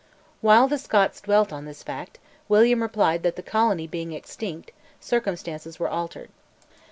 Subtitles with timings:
[0.41, 2.17] While the Scots dwelt on this fact,
[2.49, 6.31] William replied that the colony being extinct, circumstances were altered.